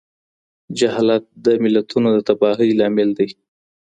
جهالت 0.77 1.25
د 1.45 1.47
ملتونو 1.63 2.07
د 2.13 2.17
تباهۍ 2.27 2.69
لامل 2.79 3.09
دی. 3.17 3.29